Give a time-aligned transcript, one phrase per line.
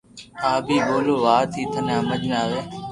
[0.49, 2.61] آ بي ڀلو وات ھي ٿني ھمج مي آوي